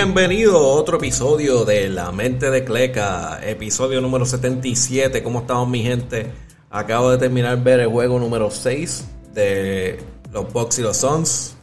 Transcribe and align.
Bienvenido 0.00 0.56
a 0.56 0.60
otro 0.60 0.98
episodio 0.98 1.64
de 1.64 1.88
La 1.88 2.12
Mente 2.12 2.52
de 2.52 2.62
Cleca, 2.62 3.40
episodio 3.42 4.00
número 4.00 4.24
77. 4.24 5.24
¿Cómo 5.24 5.40
estamos 5.40 5.68
mi 5.68 5.82
gente? 5.82 6.30
Acabo 6.70 7.10
de 7.10 7.18
terminar 7.18 7.60
ver 7.64 7.80
el 7.80 7.88
juego 7.88 8.20
número 8.20 8.48
6 8.48 9.08
de 9.34 9.98
los 10.30 10.52
Bucks 10.52 10.78
y 10.78 10.82
los 10.82 10.98
Suns. 10.98 11.56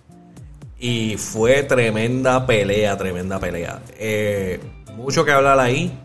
Y 0.77 1.15
fue 1.15 1.63
tremenda 1.63 2.45
pelea, 2.45 2.97
tremenda 2.97 3.39
pelea. 3.39 3.81
Eh, 3.97 4.59
mucho 4.97 5.23
que 5.23 5.31
hablar 5.31 5.57
ahí. 5.57 5.97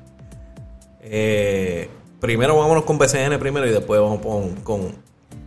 Eh, 1.03 1.89
primero 2.21 2.57
vámonos 2.57 2.85
con 2.85 2.97
BCN 2.97 3.41
primero 3.41 3.67
y 3.67 3.73
después 3.73 4.01
vamos 4.01 4.21
con, 4.63 4.95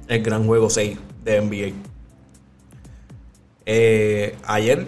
el 0.09 0.21
gran 0.21 0.45
juego 0.45 0.69
6 0.69 0.97
de 1.23 1.39
NBA. 1.39 1.73
Eh, 3.65 4.35
ayer 4.43 4.85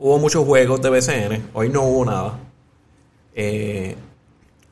hubo 0.00 0.18
muchos 0.18 0.44
juegos 0.44 0.80
de 0.80 0.90
BCN, 0.90 1.50
hoy 1.52 1.68
no 1.68 1.82
hubo 1.82 2.04
nada. 2.04 2.38
Eh, 3.34 3.94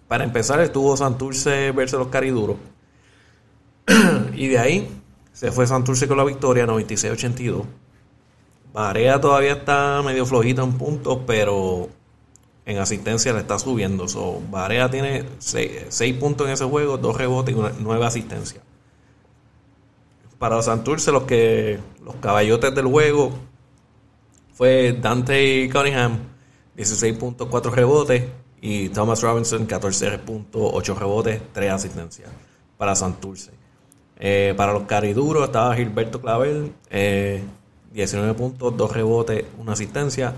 para 0.09 0.25
empezar 0.25 0.59
estuvo 0.61 0.97
Santurce 0.97 1.71
versus 1.73 1.99
los 1.99 2.09
Cariduros. 2.09 2.57
y 4.35 4.49
de 4.49 4.59
ahí 4.59 4.89
se 5.33 5.53
fue 5.53 5.67
Santurce 5.67 6.09
con 6.09 6.17
la 6.17 6.25
victoria 6.25 6.67
96-82. 6.67 7.63
Barea 8.73 9.21
todavía 9.21 9.53
está 9.53 10.03
medio 10.03 10.25
flojita 10.25 10.63
en 10.63 10.73
puntos, 10.73 11.21
pero 11.27 11.89
en 12.65 12.79
asistencia 12.79 13.33
le 13.33 13.41
está 13.41 13.59
subiendo. 13.59 14.09
So, 14.09 14.41
Barea 14.51 14.91
tiene 14.91 15.25
6 15.39 16.15
puntos 16.15 16.47
en 16.47 16.55
ese 16.55 16.65
juego, 16.65 16.97
2 16.97 17.17
rebotes 17.17 17.55
y 17.55 17.59
9 17.81 18.07
asistencias. 18.07 18.63
Para 20.39 20.63
Santurce, 20.63 21.13
los 21.13 21.25
que 21.25 21.79
los 22.03 22.17
caballotes 22.17 22.75
del 22.75 22.87
juego 22.87 23.33
fue 24.59 24.93
Dante 25.01 25.71
Cunningham, 25.71 26.19
16.4 26.77 27.71
rebotes, 27.71 28.25
y 28.61 28.89
Thomas 28.89 29.23
Robinson, 29.23 29.69
14.8 29.69 30.97
rebotes, 30.97 31.41
3 31.53 31.71
asistencias 31.71 32.29
para 32.77 32.97
Santurce. 32.97 33.53
Eh, 34.19 34.55
para 34.57 34.73
los 34.73 34.83
cariduros 34.83 35.45
estaba 35.45 35.77
Gilberto 35.77 36.21
Clavel, 36.21 36.73
eh, 36.91 37.41
19 37.93 38.35
puntos, 38.35 38.77
2 38.77 38.93
rebotes, 38.93 39.45
1 39.59 39.71
asistencia. 39.71 40.35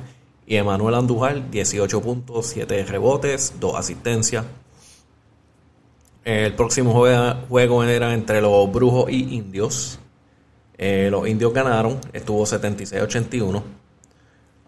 Y 0.47 0.57
Emanuel 0.57 0.97
Andújar, 0.97 1.51
18 1.51 2.03
7 2.43 2.85
rebotes, 2.85 3.55
2 3.59 3.75
asistencias. 3.75 4.45
El 6.25 6.55
próximo 6.57 6.93
juego 7.49 7.85
era 7.85 8.13
entre 8.13 8.43
los 8.43 8.71
Brujos 8.71 9.11
y 9.11 9.35
Indios. 9.35 9.99
Eh, 10.77 11.09
los 11.11 11.27
Indios 11.27 11.55
ganaron, 11.55 11.99
estuvo 12.13 12.45
76-81. 12.45 13.81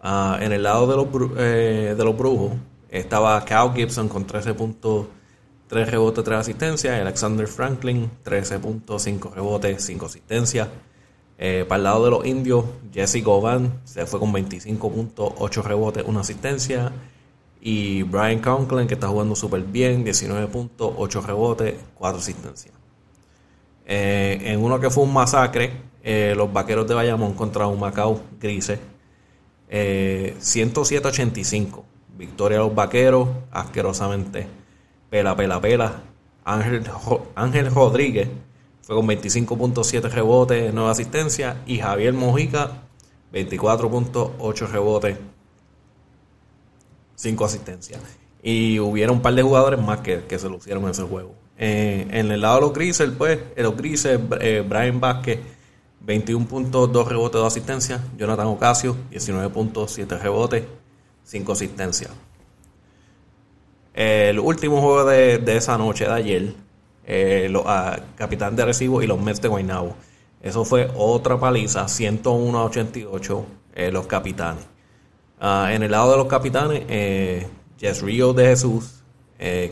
Ah, 0.05 0.37
en 0.41 0.51
el 0.51 0.63
lado 0.63 0.85
de 0.85 0.97
los, 0.97 1.31
eh, 1.37 1.95
de 1.97 2.03
los 2.03 2.17
Brujos 2.17 2.51
estaba 2.89 3.43
Cal 3.45 3.73
Gibson 3.73 4.09
con 4.09 4.27
13.3 4.27 5.85
rebotes, 5.85 6.25
3 6.25 6.39
asistencias. 6.39 6.99
Alexander 6.99 7.47
Franklin, 7.47 8.11
13.5 8.25 9.33
rebotes, 9.33 9.81
5 9.85 10.05
asistencias. 10.05 10.67
Eh, 11.37 11.63
para 11.69 11.77
el 11.77 11.83
lado 11.85 12.03
de 12.03 12.11
los 12.11 12.25
indios, 12.25 12.65
Jesse 12.93 13.23
Govan 13.23 13.79
se 13.85 14.05
fue 14.05 14.19
con 14.19 14.33
25.8 14.33 15.63
rebotes, 15.63 16.03
1 16.05 16.19
asistencia. 16.19 16.91
Y 17.61 18.03
Brian 18.03 18.39
Conklin, 18.39 18.87
que 18.87 18.95
está 18.95 19.07
jugando 19.07 19.37
súper 19.37 19.61
bien, 19.61 20.03
19.8 20.03 21.23
rebotes, 21.23 21.75
4 21.95 22.19
asistencias. 22.19 22.75
Eh, 23.85 24.37
en 24.43 24.61
uno 24.61 24.81
que 24.81 24.89
fue 24.89 25.05
un 25.05 25.13
masacre, 25.13 25.93
los 26.35 26.51
vaqueros 26.51 26.85
de 26.89 26.93
Bayamón 26.93 27.35
contra 27.35 27.67
un 27.67 27.79
Macao 27.79 28.21
Grise. 29.73 30.35
107-85. 30.39 31.83
Victoria 32.15 32.59
de 32.59 32.63
los 32.65 32.75
vaqueros, 32.75 33.27
asquerosamente. 33.51 34.47
Pela, 35.09 35.35
pela, 35.35 35.59
pela. 35.59 36.01
Ángel, 36.45 36.83
Ángel 37.35 37.73
Rodríguez 37.73 38.29
fue 38.81 38.95
con 38.95 39.07
25.7 39.07 40.09
rebotes, 40.09 40.73
9 40.73 40.89
asistencias. 40.89 41.57
Y 41.65 41.79
Javier 41.79 42.13
Mojica, 42.13 42.83
24.8 43.33 44.67
rebotes, 44.67 45.17
5 47.15 47.45
asistencias. 47.45 48.01
Y 48.43 48.79
hubiera 48.79 49.11
un 49.11 49.21
par 49.21 49.33
de 49.33 49.41
jugadores 49.41 49.81
más 49.81 49.99
que, 49.99 50.25
que 50.25 50.37
se 50.37 50.49
lucieron 50.49 50.83
en 50.83 50.89
ese 50.89 51.03
juego. 51.03 51.33
Eh, 51.57 52.07
en 52.11 52.31
el 52.31 52.41
lado 52.41 52.55
de 52.55 52.61
los 52.61 52.73
grises, 52.73 53.09
pues, 53.17 53.39
los 53.55 53.77
grises, 53.77 54.19
eh, 54.41 54.63
Brian 54.67 54.99
Vázquez, 54.99 55.39
21.2 56.05 57.07
rebotes, 57.07 57.41
2 57.41 57.47
asistencias. 57.47 58.01
Jonathan 58.17 58.47
Ocasio, 58.47 58.95
19.7 59.11 60.19
rebotes, 60.19 60.63
5 61.23 61.51
asistencias. 61.51 62.11
El 63.93 64.39
último 64.39 64.81
juego 64.81 65.05
de, 65.05 65.37
de 65.37 65.57
esa 65.57 65.77
noche, 65.77 66.05
de 66.05 66.11
ayer, 66.11 66.55
eh, 67.05 67.47
los, 67.49 67.63
Capitán 68.15 68.55
de 68.55 68.65
Recibo 68.65 69.01
y 69.01 69.07
los 69.07 69.19
Mets 69.19 69.41
de 69.41 69.47
Guaynabo. 69.49 69.95
Eso 70.41 70.65
fue 70.65 70.89
otra 70.95 71.39
paliza, 71.39 71.87
101 71.87 72.57
a 72.57 72.65
88, 72.65 73.45
eh, 73.75 73.91
los 73.91 74.07
capitanes. 74.07 74.65
Ah, 75.39 75.69
en 75.73 75.83
el 75.83 75.91
lado 75.91 76.11
de 76.11 76.17
los 76.17 76.27
capitanes, 76.27 76.83
eh, 76.87 77.47
Jess 77.79 78.01
Río 78.01 78.33
de 78.33 78.47
Jesús, 78.47 78.99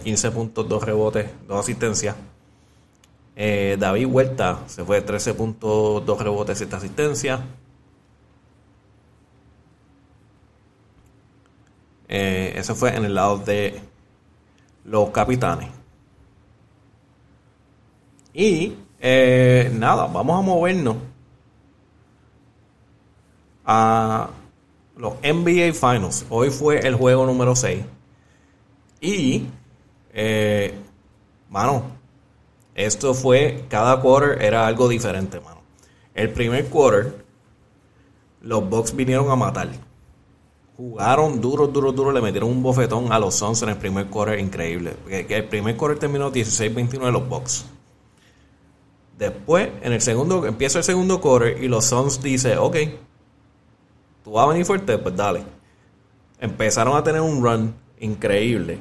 15 0.03 0.31
puntos, 0.31 0.67
2 0.67 0.83
rebotes, 0.83 1.29
2 1.47 1.59
asistencias. 1.59 2.15
David 3.35 4.05
Huerta 4.05 4.59
se 4.67 4.83
fue 4.83 5.01
13 5.01 5.33
puntos, 5.33 6.05
2 6.05 6.21
rebotes, 6.21 6.57
7 6.57 6.75
asistencias. 6.75 7.39
eso 12.07 12.75
fue 12.75 12.95
en 12.95 13.05
el 13.05 13.15
lado 13.15 13.37
de 13.39 13.81
los 14.83 15.09
capitanes. 15.09 15.69
Y 18.33 18.73
eh, 18.99 19.71
nada, 19.73 20.07
vamos 20.07 20.39
a 20.39 20.41
movernos 20.41 20.97
a 23.65 24.29
los 24.95 25.13
NBA 25.21 25.73
Finals. 25.73 26.25
Hoy 26.29 26.49
fue 26.49 26.79
el 26.79 26.95
juego 26.95 27.25
número 27.25 27.55
6. 27.55 27.83
Y, 29.01 29.47
eh, 30.13 30.75
mano, 31.49 31.83
esto 32.75 33.13
fue, 33.13 33.65
cada 33.69 33.99
quarter 33.99 34.41
era 34.41 34.65
algo 34.65 34.87
diferente, 34.87 35.39
mano. 35.39 35.61
El 36.13 36.31
primer 36.31 36.67
quarter, 36.67 37.25
los 38.41 38.69
Bucks 38.69 38.95
vinieron 38.95 39.29
a 39.29 39.35
matar. 39.35 39.69
Jugaron 40.77 41.39
duro, 41.41 41.67
duro, 41.67 41.91
duro, 41.91 42.11
le 42.11 42.21
metieron 42.21 42.49
un 42.49 42.63
bofetón 42.63 43.11
a 43.11 43.19
los 43.19 43.35
Suns 43.35 43.61
en 43.61 43.69
el 43.69 43.77
primer 43.77 44.07
quarter, 44.07 44.39
increíble. 44.39 44.95
El 45.07 45.45
primer 45.45 45.77
quarter 45.77 45.99
terminó 45.99 46.31
16-21 46.31 47.05
de 47.05 47.11
los 47.11 47.27
Bucks. 47.27 47.65
Después, 49.17 49.69
en 49.83 49.93
el 49.93 50.01
segundo, 50.01 50.45
empieza 50.47 50.79
el 50.79 50.83
segundo 50.83 51.21
quarter 51.21 51.63
y 51.63 51.67
los 51.67 51.85
Suns 51.85 52.23
dice, 52.23 52.57
ok, 52.57 52.77
tú 54.23 54.31
vas 54.31 54.45
a 54.45 54.49
venir 54.49 54.65
fuerte, 54.65 54.97
pues 54.97 55.15
dale. 55.15 55.43
Empezaron 56.39 56.97
a 56.97 57.03
tener 57.03 57.21
un 57.21 57.43
run 57.43 57.75
increíble. 57.99 58.79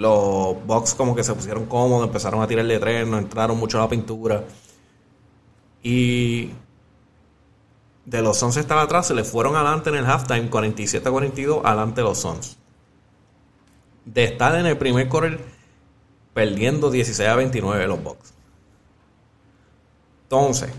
Los 0.00 0.56
Bucks 0.64 0.94
como 0.94 1.14
que 1.14 1.22
se 1.22 1.34
pusieron 1.34 1.66
cómodos, 1.66 2.06
empezaron 2.06 2.40
a 2.40 2.46
tirarle 2.46 2.78
tres, 2.78 3.06
no 3.06 3.18
entraron 3.18 3.58
mucho 3.58 3.76
a 3.76 3.82
la 3.82 3.88
pintura. 3.90 4.44
Y 5.82 6.52
de 8.06 8.22
los 8.22 8.38
Suns 8.38 8.56
estaba 8.56 8.80
atrás, 8.80 9.08
se 9.08 9.14
le 9.14 9.24
fueron 9.24 9.56
adelante 9.56 9.90
en 9.90 9.96
el 9.96 10.06
halftime, 10.06 10.48
47 10.48 11.06
a 11.06 11.12
42, 11.12 11.60
adelante 11.62 12.00
los 12.00 12.18
Suns. 12.18 12.56
De 14.06 14.24
estar 14.24 14.54
en 14.54 14.64
el 14.64 14.78
primer 14.78 15.06
quarter 15.10 15.38
perdiendo 16.32 16.90
16 16.90 17.28
a 17.28 17.36
29 17.36 17.86
los 17.86 18.02
Bucks. 18.02 18.32
Entonces, 20.22 20.70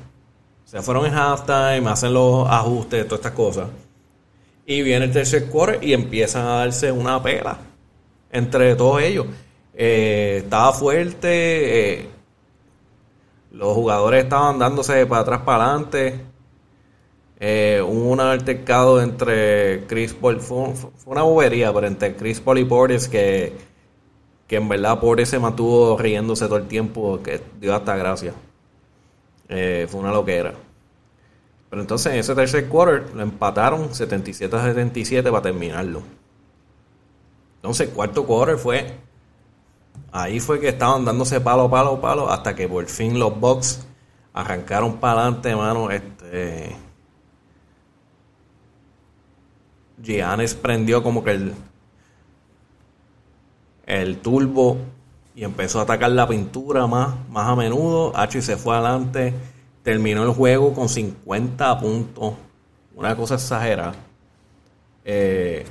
se 0.65 0.81
fueron 0.81 1.05
en 1.05 1.13
halftime, 1.13 1.87
hacen 1.91 2.15
los 2.15 2.49
ajustes, 2.49 3.05
todas 3.05 3.19
estas 3.19 3.33
cosas. 3.33 3.69
Y 4.65 4.81
viene 4.81 5.05
el 5.05 5.11
tercer 5.11 5.47
quarter 5.47 5.83
y 5.83 5.93
empiezan 5.93 6.47
a 6.47 6.55
darse 6.55 6.91
una 6.91 7.21
pela 7.21 7.70
entre 8.31 8.75
todos 8.75 9.01
ellos. 9.01 9.27
Eh, 9.73 10.41
estaba 10.43 10.73
fuerte. 10.73 12.01
Eh, 12.01 12.09
los 13.51 13.73
jugadores 13.73 14.23
estaban 14.23 14.59
dándose 14.59 15.05
para 15.05 15.21
atrás, 15.21 15.41
para 15.41 15.65
adelante. 15.65 16.21
Eh, 17.39 17.81
hubo 17.83 18.11
un 18.11 18.19
altercado 18.19 19.01
entre 19.01 19.85
Chris 19.87 20.13
Paul. 20.13 20.39
Fue, 20.39 20.73
una 21.05 21.23
bobería, 21.23 21.73
pero 21.73 21.87
entre 21.87 22.15
Chris 22.15 22.39
Paul 22.39 22.59
y 22.59 22.65
Portis 22.65 23.07
que, 23.07 23.53
que 24.47 24.57
en 24.57 24.69
verdad 24.69 24.99
Portis 24.99 25.29
se 25.29 25.39
mantuvo 25.39 25.97
riéndose 25.97 26.45
todo 26.45 26.57
el 26.57 26.67
tiempo, 26.67 27.21
que 27.23 27.41
dio 27.59 27.75
hasta 27.75 27.95
gracia. 27.97 28.33
Fue 29.47 29.99
una 29.99 30.11
loquera. 30.13 30.53
Pero 31.69 31.81
entonces 31.81 32.13
en 32.13 32.19
ese 32.19 32.35
tercer 32.35 32.67
quarter 32.69 33.13
lo 33.13 33.21
empataron 33.21 33.93
77 33.93 34.55
a 34.55 34.63
77 34.63 35.29
para 35.29 35.41
terminarlo. 35.41 36.03
Entonces 37.61 37.89
cuarto 37.89 38.25
quarter 38.25 38.57
fue... 38.57 38.97
Ahí 40.11 40.39
fue 40.39 40.59
que 40.59 40.69
estaban 40.69 41.05
dándose 41.05 41.39
palo, 41.39 41.69
palo, 41.69 42.01
palo, 42.01 42.29
hasta 42.29 42.53
que 42.55 42.67
por 42.67 42.85
fin 42.87 43.17
los 43.17 43.39
Bucks 43.39 43.85
arrancaron 44.33 44.97
para 44.97 45.21
adelante, 45.21 45.55
mano. 45.55 45.89
Este, 45.89 46.75
Giannis 50.01 50.55
prendió 50.55 51.03
como 51.03 51.23
que 51.23 51.31
el, 51.31 51.53
el 53.85 54.17
turbo 54.17 54.77
y 55.35 55.43
empezó 55.43 55.79
a 55.79 55.83
atacar 55.83 56.11
la 56.11 56.27
pintura 56.27 56.87
más, 56.87 57.15
más 57.29 57.47
a 57.47 57.55
menudo. 57.55 58.11
H 58.15 58.41
se 58.41 58.57
fue 58.57 58.75
adelante, 58.75 59.33
terminó 59.83 60.23
el 60.23 60.31
juego 60.31 60.73
con 60.73 60.89
50 60.89 61.79
puntos, 61.79 62.33
una 62.95 63.15
cosa 63.15 63.35
exagerada. 63.35 63.93
Eh, 65.05 65.65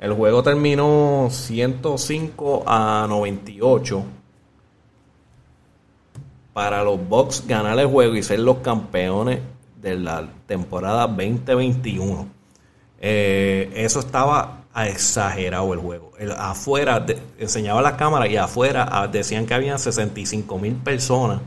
el 0.00 0.14
juego 0.14 0.42
terminó 0.42 1.28
105 1.30 2.64
a 2.66 3.06
98 3.06 4.02
para 6.54 6.82
los 6.82 7.06
Bucks 7.06 7.46
ganar 7.46 7.78
el 7.78 7.86
juego 7.86 8.14
y 8.14 8.22
ser 8.22 8.38
los 8.40 8.58
campeones 8.58 9.40
de 9.76 9.98
la 9.98 10.26
temporada 10.46 11.06
2021. 11.06 12.26
Eh, 12.98 13.70
eso 13.74 14.00
estaba 14.00 14.64
exagerado 14.74 15.74
el 15.74 15.80
juego. 15.80 16.12
afuera, 16.38 17.04
enseñaba 17.38 17.82
la 17.82 17.98
cámara 17.98 18.26
y 18.26 18.38
afuera 18.38 18.88
ah, 18.90 19.06
decían 19.06 19.44
que 19.44 19.52
habían 19.52 19.78
65 19.78 20.58
mil 20.58 20.76
personas 20.76 21.42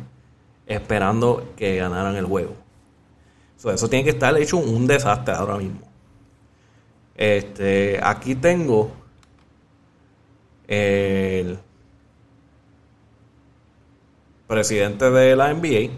esperando 0.68 1.54
que 1.58 1.78
ganaran 1.78 2.16
el 2.18 2.26
juego. 2.26 2.54
eso 3.58 3.90
tiene 3.90 4.04
que 4.04 4.12
estar 4.12 4.38
hecho 4.38 4.58
un 4.58 4.86
desastre 4.86 5.34
ahora 5.34 5.58
mismo. 5.58 5.93
Este, 7.15 8.00
aquí 8.01 8.36
tengo 8.36 8.92
el 10.68 11.60
presidente 14.48 15.12
de 15.12 15.36
la 15.36 15.54
NBA 15.54 15.92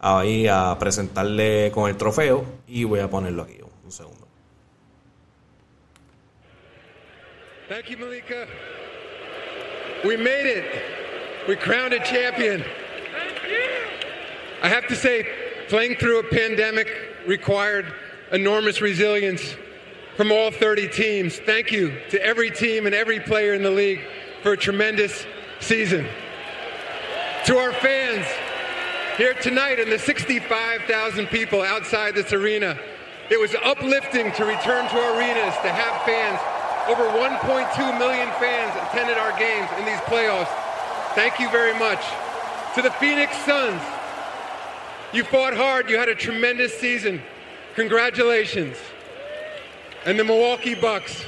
ahí 0.00 0.46
a 0.48 0.76
presentarle 0.78 1.70
con 1.72 1.88
el 1.88 1.96
trofeo 1.96 2.44
y 2.66 2.84
voy 2.84 3.00
a 3.00 3.08
ponerlo 3.08 3.42
aquí 3.42 3.58
un 3.84 3.92
segundo. 3.92 4.26
Thank 7.68 7.88
you, 7.88 7.96
Malika. 7.96 8.46
We 10.04 10.16
made 10.16 10.46
it. 10.46 10.64
We 11.48 11.56
crowned 11.56 11.94
a 11.94 12.04
champion. 12.04 12.62
I 14.62 14.68
have 14.68 14.86
to 14.88 14.96
say, 14.96 15.26
playing 15.68 15.96
through 15.96 16.18
a 16.18 16.24
pandemic 16.24 16.88
required 17.26 17.86
enormous 18.30 18.80
resilience 18.80 19.56
from 20.16 20.30
all 20.30 20.50
30 20.50 20.88
teams. 20.88 21.38
Thank 21.38 21.72
you 21.72 21.96
to 22.10 22.22
every 22.24 22.50
team 22.50 22.86
and 22.86 22.94
every 22.94 23.20
player 23.20 23.54
in 23.54 23.62
the 23.62 23.70
league 23.70 24.00
for 24.42 24.52
a 24.52 24.56
tremendous 24.56 25.26
season. 25.60 26.06
To 27.46 27.56
our 27.56 27.72
fans 27.72 28.26
here 29.16 29.34
tonight 29.34 29.78
and 29.78 29.90
the 29.90 29.98
65,000 29.98 31.26
people 31.28 31.62
outside 31.62 32.14
this 32.14 32.32
arena, 32.32 32.78
it 33.30 33.40
was 33.40 33.54
uplifting 33.64 34.32
to 34.32 34.44
return 34.44 34.88
to 34.88 34.96
arenas, 35.16 35.54
to 35.62 35.72
have 35.72 36.02
fans. 36.04 36.38
Over 36.88 37.04
1.2 37.18 37.98
million 37.98 38.28
fans 38.40 38.74
attended 38.88 39.16
our 39.16 39.36
games 39.38 39.68
in 39.78 39.84
these 39.84 40.00
playoffs. 40.00 40.50
Thank 41.14 41.38
you 41.38 41.48
very 41.50 41.78
much. 41.78 42.04
To 42.74 42.82
the 42.82 42.90
Phoenix 42.92 43.36
Suns, 43.44 43.82
you 45.12 45.24
fought 45.24 45.54
hard, 45.54 45.88
you 45.88 45.98
had 45.98 46.08
a 46.08 46.14
tremendous 46.14 46.74
season. 46.74 47.22
Congratulations. 47.74 48.76
And 50.04 50.18
the 50.18 50.24
Milwaukee 50.24 50.74
Bucks. 50.74 51.24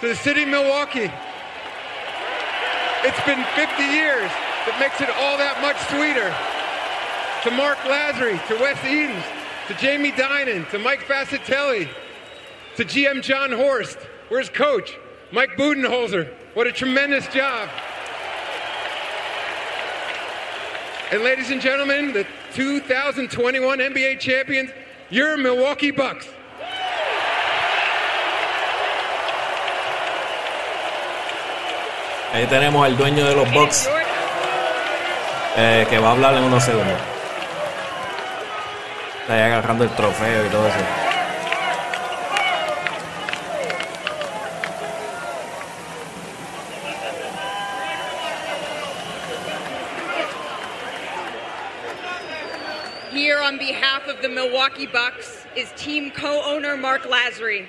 To 0.00 0.08
the 0.08 0.16
city 0.16 0.42
of 0.42 0.48
Milwaukee. 0.48 1.10
It's 3.04 3.24
been 3.26 3.44
50 3.56 3.82
years. 3.82 4.30
That 4.66 4.76
makes 4.78 5.00
it 5.00 5.10
all 5.10 5.36
that 5.38 5.60
much 5.60 5.76
sweeter. 5.90 6.30
To 7.42 7.50
Mark 7.56 7.78
Lazary, 7.78 8.38
to 8.46 8.54
Wes 8.62 8.78
Edens, 8.84 9.24
to 9.66 9.74
Jamie 9.74 10.12
Dinan, 10.12 10.64
to 10.70 10.78
Mike 10.78 11.00
Fascitelli, 11.00 11.88
to 12.76 12.84
GM 12.84 13.22
John 13.22 13.50
Horst. 13.50 13.98
Where's 14.28 14.48
coach? 14.48 14.96
Mike 15.32 15.56
Budenholzer. 15.56 16.32
What 16.54 16.68
a 16.68 16.72
tremendous 16.72 17.26
job. 17.28 17.68
And 21.10 21.22
ladies 21.22 21.50
and 21.50 21.60
gentlemen, 21.60 22.12
the 22.12 22.24
2021 22.54 23.78
NBA 23.78 24.20
champions, 24.20 24.70
Your 25.10 25.36
Milwaukee 25.36 25.90
Bucks. 25.90 26.28
Ahí 32.32 32.46
tenemos 32.46 32.84
al 32.84 32.96
dueño 32.96 33.26
de 33.26 33.34
los 33.34 33.52
Bucks 33.52 33.88
eh, 35.56 35.86
que 35.88 35.98
va 35.98 36.08
a 36.08 36.12
hablar 36.12 36.34
en 36.34 36.44
unos 36.44 36.64
segundos. 36.64 36.98
Está 39.20 39.34
ahí 39.34 39.42
agarrando 39.42 39.84
el 39.84 39.90
trofeo 39.90 40.46
y 40.46 40.48
todo 40.48 40.66
eso. 40.66 41.02
on 53.52 53.58
behalf 53.58 54.06
of 54.08 54.22
the 54.22 54.28
Milwaukee 54.28 54.86
Bucks 54.86 55.44
is 55.56 55.70
team 55.76 56.10
co-owner 56.10 56.76
Mark 56.76 57.02
Lazary. 57.02 57.66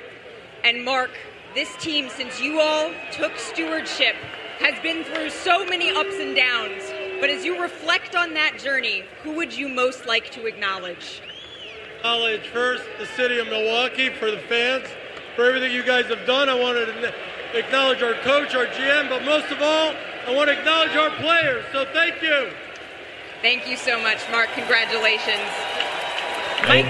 And 0.64 0.86
Mark, 0.86 1.12
this 1.56 1.76
team, 1.78 2.10
since 2.10 2.40
you 2.40 2.62
all 2.62 2.92
took 3.12 3.38
stewardship, 3.38 4.16
has 4.60 4.80
been 4.82 5.04
through 5.04 5.30
so 5.30 5.66
many 5.66 5.92
ups 5.92 6.16
and 6.20 6.36
downs. 6.36 6.84
But 7.20 7.30
as 7.30 7.46
you 7.46 7.62
reflect 7.62 8.16
on 8.16 8.34
that 8.34 8.60
journey, 8.60 9.04
who 9.24 9.34
would 9.34 9.56
you 9.56 9.70
most 9.70 10.06
like 10.06 10.30
to 10.32 10.46
acknowledge? 10.46 11.22
Acknowledge 11.98 12.48
first 12.48 12.84
the 13.00 13.06
city 13.06 13.40
of 13.40 13.48
Milwaukee 13.48 14.10
for 14.10 14.30
the 14.30 14.40
fans, 14.50 14.86
for 15.36 15.46
everything 15.46 15.72
you 15.72 15.84
guys 15.84 16.06
have 16.08 16.26
done. 16.28 16.50
I 16.50 16.60
wanted 16.60 16.88
to 16.88 17.14
acknowledge 17.58 18.02
our 18.02 18.16
coach, 18.24 18.54
our 18.56 18.66
GM, 18.66 19.10
but 19.10 19.24
most 19.24 19.50
of 19.52 19.62
all, 19.62 19.94
I 20.28 20.34
want 20.36 20.50
to 20.50 20.60
acknowledge 20.60 20.96
our 20.96 21.12
players. 21.12 21.64
So 21.72 21.86
thank 21.94 22.22
you. 22.22 22.50
Thank 23.42 23.70
you 23.70 23.78
so 23.78 24.02
much, 24.02 24.20
Mark. 24.32 24.50
Congratulations. 24.56 25.42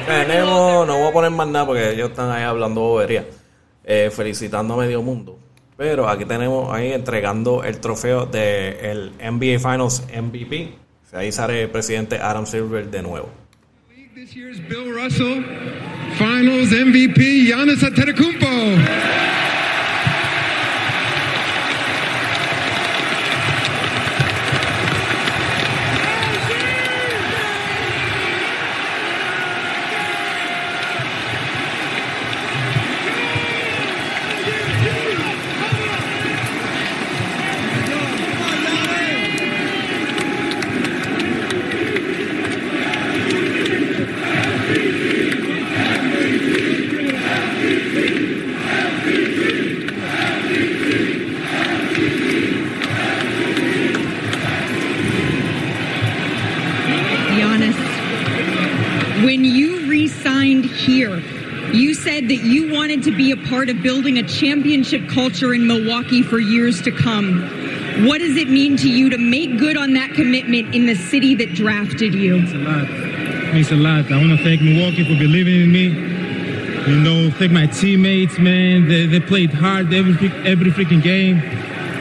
tenemos, 0.06 0.88
no 0.88 0.98
voy 0.98 1.10
a 1.10 1.14
poner 1.14 1.32
más 1.32 1.48
nada 1.48 1.66
porque 1.66 1.92
ellos 1.92 2.10
están 2.10 2.32
ahí 2.32 2.44
hablando 2.44 2.82
bobería, 2.82 3.26
eh, 3.84 4.10
felicitando 4.12 4.76
a 4.76 4.78
medio 4.78 5.02
mundo. 5.02 5.43
Pero 5.78 6.08
aquí 6.08 6.26
tenemos 6.26 6.74
ahí 6.74 6.92
entregando 6.92 7.64
el 7.64 7.80
trofeo 7.80 8.26
del 8.26 9.18
de 9.18 9.32
NBA 9.32 9.60
Finals 9.60 10.04
MVP. 10.14 10.74
Ahí 11.14 11.32
sale 11.32 11.64
el 11.64 11.70
presidente 11.70 12.18
Adam 12.18 12.46
Silver 12.46 12.90
de 12.90 13.02
nuevo. 13.02 13.30
This 14.16 14.36
year's 14.36 14.60
Bill 14.70 14.94
Russell, 14.94 15.44
Finals 16.18 16.72
MVP 16.72 17.46
Giannis 17.46 17.84
Antetokounmpo. 17.84 18.48
To 63.04 63.12
be 63.12 63.32
a 63.32 63.38
part 63.38 63.70
of 63.70 63.82
building 63.82 64.18
a 64.18 64.24
championship 64.24 65.10
culture 65.10 65.54
in 65.54 65.68
Milwaukee 65.68 66.24
for 66.24 66.40
years 66.40 66.82
to 66.82 66.92
come. 66.92 67.42
What 68.08 68.20
does 68.20 68.38
it 68.38 68.50
mean 68.50 68.78
to 68.78 68.90
you 68.90 69.10
to 69.10 69.18
make 69.18 69.58
good 69.60 69.76
on 69.76 69.94
that 69.94 70.14
commitment 70.14 70.74
in 70.74 70.86
the 70.86 70.96
city 70.96 71.36
that 71.36 71.54
drafted 71.54 72.14
you? 72.14 72.38
It's 72.38 72.54
a 72.54 72.58
lot. 72.58 72.84
It 72.90 73.54
means 73.54 73.72
a 73.72 73.76
lot. 73.76 74.12
I 74.12 74.18
want 74.18 74.38
to 74.38 74.44
thank 74.44 74.62
Milwaukee 74.62 75.04
for 75.04 75.20
believing 75.20 75.62
in 75.62 75.72
me. 75.72 75.86
You 76.90 77.00
know, 77.00 77.30
thank 77.32 77.52
my 77.52 77.68
teammates, 77.68 78.40
man. 78.40 78.88
They, 78.88 79.06
they 79.06 79.20
played 79.20 79.54
hard 79.54 79.94
every 79.94 80.14
every 80.46 80.72
freaking 80.72 81.04
game. 81.04 81.42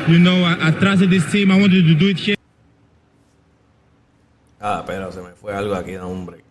You 0.09 0.19
know, 0.19 0.45
I, 0.45 0.69
I 0.69 0.71
trusted 0.71 1.11
this 1.11 1.31
team. 1.31 1.50
I 1.50 1.61
wanted 1.61 1.85
to 1.85 1.95
do 1.95 2.09
it 2.09 2.19
here. 2.19 2.37
Ah, 4.61 4.85
pero 4.87 5.11
se 5.11 5.21
me 5.21 5.31
fue 5.35 5.52
algo 5.52 5.75
aquí, 5.75 5.97
hombre. 5.97 6.43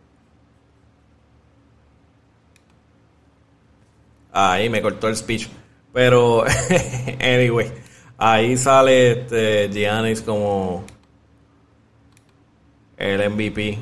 Ahí 4.32 4.70
me 4.70 4.82
cortó 4.82 5.08
el 5.08 5.16
speech. 5.16 5.48
Pero, 5.94 6.44
anyway, 7.20 7.72
ahí 8.18 8.58
sale 8.58 9.12
este 9.12 9.70
Giannis 9.70 10.22
como 10.22 10.86
el 12.98 13.30
MVP 13.30 13.80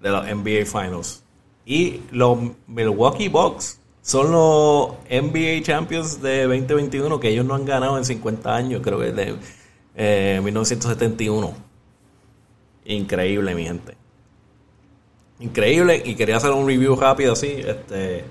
de 0.00 0.10
los 0.10 0.24
NBA 0.24 0.64
Finals. 0.66 1.22
Y 1.64 2.00
los 2.10 2.38
Milwaukee 2.66 3.28
Bucks 3.28 3.78
son 4.00 4.32
los 4.32 4.96
NBA 5.08 5.62
Champions 5.62 6.20
de 6.20 6.42
2021 6.42 7.20
que 7.20 7.28
ellos 7.28 7.46
no 7.46 7.54
han 7.54 7.64
ganado 7.64 7.96
en 7.96 8.04
50 8.04 8.52
años, 8.54 8.80
creo 8.82 8.98
que 8.98 9.12
de 9.12 9.36
eh, 9.94 10.40
1971. 10.42 11.54
Increíble, 12.84 13.54
mi 13.54 13.64
gente. 13.64 13.94
Increíble. 15.38 16.02
Y 16.04 16.16
quería 16.16 16.36
hacer 16.36 16.50
un 16.50 16.66
review 16.66 16.96
rápido 16.96 17.34
así, 17.34 17.46
este, 17.46 18.24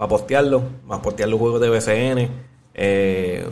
para 0.00 0.08
postearlo, 0.08 0.62
más 0.86 1.00
postear 1.00 1.28
los 1.28 1.38
juegos 1.38 1.60
de 1.60 1.68
BCN. 1.68 2.30
Eh, 2.72 3.46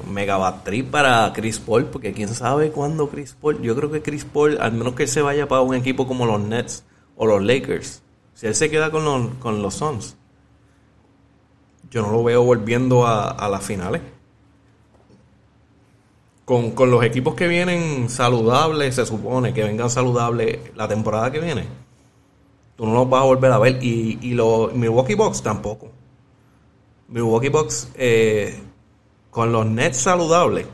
para 0.91 1.31
Chris 1.35 1.59
Paul, 1.59 1.85
porque 1.85 2.15
quién 2.15 2.31
sabe 2.31 2.71
cuándo 2.71 3.11
Chris 3.11 3.37
Paul. 3.39 3.61
Yo 3.61 3.77
creo 3.77 3.91
que 3.91 4.01
Chris 4.01 4.25
Paul, 4.25 4.57
al 4.59 4.73
menos 4.73 4.95
que 4.95 5.03
él 5.03 5.11
se 5.11 5.21
vaya 5.21 5.47
para 5.47 5.61
un 5.61 5.75
equipo 5.75 6.09
como 6.09 6.25
los 6.25 6.41
Nets 6.41 6.85
o 7.19 7.27
los 7.27 7.43
Lakers, 7.43 8.01
si 8.33 8.47
él 8.47 8.55
se 8.55 8.71
queda 8.71 8.91
con 8.91 9.05
los, 9.05 9.35
con 9.35 9.61
los 9.61 9.75
Suns, 9.75 10.17
yo 11.91 12.01
no 12.01 12.11
lo 12.11 12.25
veo 12.25 12.43
volviendo 12.43 13.07
a, 13.07 13.47
las 13.51 13.63
finales. 13.63 14.01
Con, 16.47 16.73
los 16.91 17.05
equipos 17.05 17.35
que 17.35 17.47
vienen 17.47 18.09
saludables, 18.09 18.95
se 18.95 19.05
supone 19.05 19.53
que 19.53 19.65
vengan 19.65 19.91
saludables 19.91 20.61
la 20.75 20.89
temporada 20.89 21.31
que 21.31 21.41
viene, 21.41 21.67
tú 22.75 22.87
no 22.87 22.95
los 22.95 23.11
vas 23.11 23.21
a 23.21 23.27
volver 23.27 23.53
a 23.53 23.59
ver. 23.59 23.85
Y, 23.85 24.19
y 24.23 24.33
los 24.33 24.73
Milwaukee 24.73 25.15
Bucks 25.15 25.43
tampoco. 25.43 25.98
Milwaukee 27.09 27.49
Bucks, 27.49 27.91
eh, 27.95 28.61
con 29.31 29.53
los 29.53 29.67
Nets 29.67 29.99
saludables, 29.99 30.67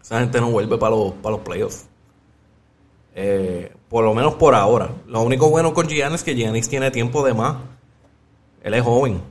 esa 0.00 0.20
gente 0.20 0.40
no 0.40 0.50
vuelve 0.50 0.78
para 0.78 0.94
los, 0.94 1.12
para 1.14 1.36
los 1.36 1.44
playoffs. 1.44 1.86
Eh, 3.14 3.72
por 3.88 4.04
lo 4.04 4.14
menos 4.14 4.34
por 4.34 4.54
ahora. 4.54 4.90
Lo 5.06 5.22
único 5.22 5.48
bueno 5.48 5.72
con 5.72 5.88
Giannis 5.88 6.20
es 6.20 6.24
que 6.24 6.34
Giannis 6.34 6.68
tiene 6.68 6.90
tiempo 6.90 7.24
de 7.24 7.34
más. 7.34 7.56
Él 8.62 8.74
es 8.74 8.82
joven 8.82 9.22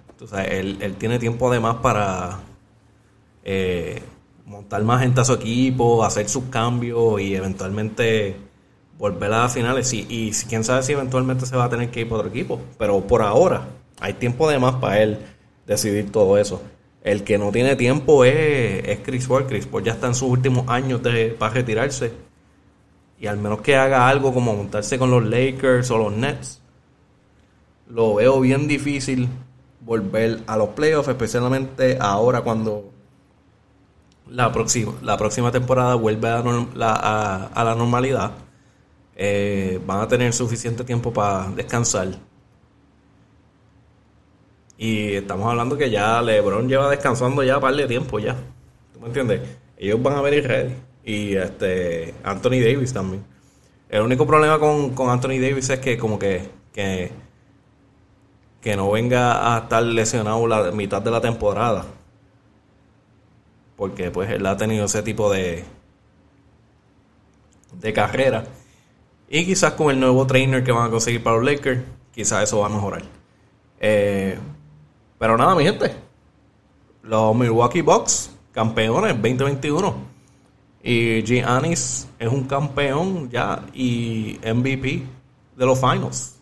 él, 0.48 0.96
tiene 0.98 1.20
tiempo 1.20 1.50
además 1.50 1.78
para 1.82 2.40
eh, 3.44 4.02
montar 4.46 4.84
más 4.84 5.02
gente 5.02 5.22
a 5.22 5.26
su 5.26 5.34
equipo, 5.34 6.04
hacer 6.04 6.30
sus 6.30 6.46
cambios 6.46 7.20
y 7.22 7.36
eventualmente 7.36 8.38
volver 8.98 9.34
a 9.34 9.44
las 9.44 9.54
finales. 9.54 9.92
Y, 9.94 10.06
y 10.10 10.32
quién 10.48 10.64
sabe 10.64 10.84
si 10.84 10.94
eventualmente 10.94 11.46
se 11.46 11.56
va 11.56 11.66
a 11.66 11.70
tener 11.70 11.92
que 11.92 12.02
ir 12.02 12.10
para 12.10 12.20
otro 12.20 12.32
equipo. 12.32 12.60
Pero 12.78 13.02
por 13.02 13.22
ahora 13.22 13.68
hay 14.00 14.14
tiempo 14.14 14.50
de 14.50 14.60
más 14.60 14.76
para 14.76 15.02
él 15.02 15.20
decidir 15.66 16.12
todo 16.12 16.38
eso. 16.38 16.62
El 17.04 17.24
que 17.24 17.38
no 17.38 17.52
tiene 17.52 17.76
tiempo 17.76 18.26
es, 18.26 19.00
Chris 19.04 19.28
Paul. 19.28 19.46
Chris 19.46 19.68
Paul 19.68 19.84
ya 19.84 19.94
está 19.94 20.08
en 20.08 20.16
sus 20.16 20.30
últimos 20.30 20.68
años 20.68 21.04
de, 21.04 21.30
para 21.38 21.54
retirarse. 21.54 22.12
Y 23.20 23.28
al 23.28 23.38
menos 23.38 23.62
que 23.62 23.76
haga 23.76 24.10
algo 24.10 24.34
como 24.34 24.56
montarse 24.56 24.98
con 24.98 25.12
los 25.12 25.24
Lakers 25.24 25.92
o 25.92 25.98
los 25.98 26.14
Nets, 26.14 26.62
lo 27.90 28.16
veo 28.16 28.40
bien 28.40 28.68
difícil 28.68 29.30
volver 29.82 30.42
a 30.48 30.58
los 30.58 30.70
playoffs, 30.70 31.08
especialmente 31.08 31.98
ahora 32.02 32.42
cuando 32.42 32.92
la 34.30 34.52
próxima, 34.52 34.94
la 35.04 35.18
próxima 35.18 35.52
temporada 35.52 35.96
vuelve 35.96 36.28
a, 36.28 36.42
la, 36.74 37.76
normalidad. 37.78 38.32
Eh, 39.16 39.80
van 39.86 40.02
a 40.02 40.08
tener 40.08 40.34
suficiente 40.34 40.84
tiempo 40.84 41.14
para 41.14 41.50
descansar. 41.52 42.08
Y 44.78 45.14
estamos 45.14 45.50
hablando 45.50 45.78
que 45.78 45.90
ya 45.90 46.22
LeBron 46.22 46.68
lleva 46.68 46.90
descansando 46.90 47.44
ya 47.44 47.56
un 47.56 47.62
par 47.62 47.76
de 47.76 47.88
tiempo 47.88 48.20
ya. 48.20 48.36
¿Tú 48.94 49.00
me 49.00 49.08
entiendes? 49.08 49.42
Ellos 49.78 50.02
van 50.02 50.16
a 50.16 50.22
venir 50.22 50.48
ready. 50.48 50.74
Y 51.04 51.36
este 51.36 52.14
Anthony 52.24 52.60
Davis 52.62 52.94
también. 52.94 53.24
El 53.90 54.02
único 54.02 54.26
problema 54.26 54.60
con, 54.60 54.92
con 54.92 55.10
Anthony 55.10 55.40
Davis 55.40 55.70
es 55.70 55.80
que 55.80 55.98
como 55.98 56.20
que, 56.20 56.50
que 56.74 57.12
que 58.66 58.76
no 58.76 58.90
venga 58.90 59.54
a 59.54 59.60
estar 59.60 59.84
lesionado 59.84 60.48
la 60.48 60.72
mitad 60.72 61.00
de 61.00 61.12
la 61.12 61.22
temporada. 61.22 61.86
Porque 63.76 64.10
pues 64.10 64.28
él 64.32 64.44
ha 64.48 64.58
tenido 64.58 64.86
ese 64.86 65.04
tipo 65.04 65.32
de, 65.32 65.64
de 67.74 67.94
carrera. 67.94 68.44
Y 69.30 69.46
quizás 69.46 69.74
con 69.74 69.92
el 69.92 70.00
nuevo 70.00 70.26
trainer 70.26 70.64
que 70.64 70.72
van 70.72 70.88
a 70.88 70.90
conseguir 70.90 71.22
para 71.22 71.36
los 71.36 71.46
Lakers, 71.46 71.84
quizás 72.12 72.42
eso 72.42 72.62
va 72.62 72.66
a 72.66 72.70
mejorar. 72.70 73.04
Eh, 73.80 74.36
pero 75.18 75.38
nada, 75.38 75.56
mi 75.56 75.64
gente. 75.64 75.94
Los 77.04 77.36
Milwaukee 77.36 77.82
Bucks, 77.82 78.32
campeones 78.52 79.14
2021. 79.14 80.16
Y 80.84 81.24
Giannis 81.24 82.08
es 82.20 82.28
un 82.28 82.44
campeón 82.44 83.30
ya 83.30 83.66
y 83.74 84.40
MVP 84.44 85.04
de 85.56 85.66
los 85.66 85.80
finals. 85.80 86.36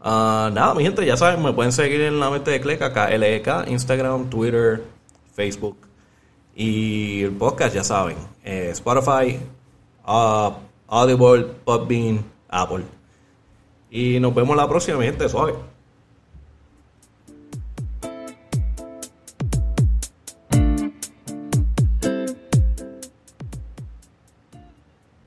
Uh, 0.00 0.52
nada, 0.52 0.74
mi 0.74 0.82
gente, 0.82 1.06
ya 1.06 1.16
saben, 1.16 1.42
me 1.42 1.52
pueden 1.54 1.72
seguir 1.72 2.02
en 2.02 2.20
la 2.20 2.28
mente 2.28 2.50
de 2.50 2.60
Cleca, 2.60 2.92
KLEK, 2.92 3.68
Instagram, 3.68 4.28
Twitter, 4.28 4.84
Facebook. 5.32 5.78
Y 6.54 7.26
podcast, 7.26 7.74
ya 7.74 7.82
saben, 7.82 8.18
eh, 8.44 8.68
Spotify, 8.72 9.40
uh, 10.06 10.52
Audible, 10.88 11.44
Podbean, 11.64 12.22
Apple. 12.50 12.84
Y 13.90 14.20
nos 14.20 14.34
vemos 14.34 14.54
la 14.56 14.68
próxima, 14.68 14.98
mi 14.98 15.06
gente, 15.06 15.26
suave. 15.28 15.54